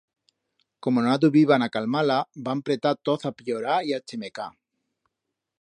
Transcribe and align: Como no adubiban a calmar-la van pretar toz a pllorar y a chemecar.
Como 0.79 1.03
no 1.05 1.11
adubiban 1.15 1.65
a 1.67 1.69
calmar-la 1.75 2.17
van 2.49 2.65
pretar 2.71 2.97
toz 3.11 3.29
a 3.31 3.35
pllorar 3.43 3.79
y 3.91 3.97
a 3.99 4.03
chemecar. 4.11 4.53